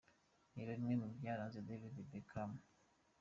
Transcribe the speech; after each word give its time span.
Reba 0.55 0.71
bimwe 0.77 0.95
mu 1.01 1.07
byaranze 1.17 1.59
David 1.67 1.95
Beckham:. 2.09 2.51